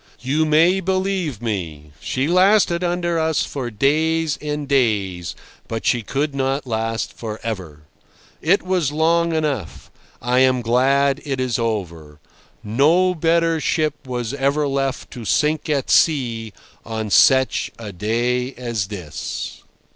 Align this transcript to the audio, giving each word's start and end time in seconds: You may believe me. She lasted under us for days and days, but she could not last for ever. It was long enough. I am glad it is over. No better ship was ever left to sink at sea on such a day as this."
You 0.21 0.45
may 0.45 0.79
believe 0.79 1.43
me. 1.43 1.91
She 1.99 2.27
lasted 2.27 2.83
under 2.83 3.19
us 3.19 3.45
for 3.45 3.69
days 3.69 4.35
and 4.41 4.67
days, 4.67 5.35
but 5.67 5.85
she 5.85 6.01
could 6.01 6.33
not 6.33 6.65
last 6.65 7.13
for 7.13 7.39
ever. 7.43 7.81
It 8.41 8.63
was 8.63 8.91
long 8.91 9.31
enough. 9.31 9.91
I 10.19 10.39
am 10.39 10.63
glad 10.63 11.21
it 11.23 11.39
is 11.39 11.59
over. 11.59 12.19
No 12.63 13.13
better 13.13 13.59
ship 13.59 14.07
was 14.07 14.33
ever 14.33 14.67
left 14.67 15.11
to 15.11 15.23
sink 15.23 15.69
at 15.69 15.91
sea 15.91 16.51
on 16.83 17.11
such 17.11 17.69
a 17.77 17.91
day 17.91 18.55
as 18.55 18.87
this." 18.87 19.61